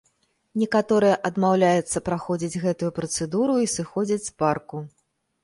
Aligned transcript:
Некаторыя 0.61 1.19
адмаўляюцца 1.29 2.01
праходзіць 2.07 2.59
гэтую 2.65 2.91
працэдуру 2.97 3.59
і 3.67 3.69
сыходзяць 3.77 4.21
з 4.31 4.37
парку. 4.43 4.77